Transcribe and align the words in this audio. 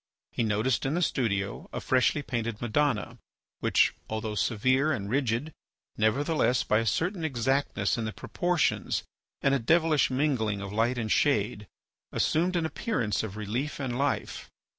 He 0.31 0.41
noticed 0.41 0.83
in 0.83 0.95
the 0.95 1.01
studio 1.03 1.69
a 1.71 1.79
freshly 1.79 2.23
painted 2.23 2.59
Madonna, 2.59 3.19
which, 3.59 3.93
although 4.09 4.33
severe 4.33 4.91
and 4.91 5.07
rigid, 5.07 5.53
nevertheless, 5.95 6.63
by 6.63 6.79
a 6.79 6.87
certain 6.87 7.23
exactness 7.23 7.99
in 7.99 8.05
the 8.05 8.11
proportions 8.11 9.03
and 9.43 9.53
a 9.53 9.59
devilish 9.59 10.09
mingling 10.09 10.59
of 10.59 10.73
light 10.73 10.97
and 10.97 11.11
shade, 11.11 11.67
assumed 12.11 12.55
an 12.55 12.65
appearance 12.65 13.21
of 13.21 13.37
relief 13.37 13.79
and 13.79 13.95
life. 13.95 14.49